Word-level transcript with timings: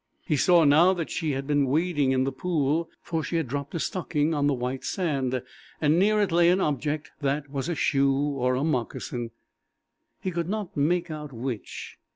He 0.25 0.35
saw, 0.35 0.63
now, 0.63 0.93
that 0.95 1.11
she 1.11 1.33
had 1.33 1.45
been 1.45 1.67
wading 1.67 2.11
in 2.11 2.23
the 2.23 2.31
pool, 2.31 2.89
for 3.03 3.21
she 3.23 3.35
had 3.35 3.47
dropped 3.47 3.75
a 3.75 3.79
stocking 3.79 4.33
on 4.33 4.47
the 4.47 4.53
white 4.55 4.83
sand, 4.83 5.43
and 5.79 5.99
near 5.99 6.19
it 6.21 6.31
lay 6.31 6.49
an 6.49 6.59
object 6.59 7.11
that 7.19 7.51
was 7.51 7.69
a 7.69 7.75
shoe 7.75 8.11
or 8.17 8.55
a 8.55 8.63
moccasin, 8.63 9.29
he 10.19 10.31
could 10.31 10.49
not 10.49 10.75
make 10.75 11.11
out 11.11 11.31
which. 11.31 11.99